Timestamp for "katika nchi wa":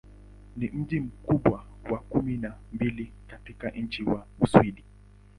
3.27-4.27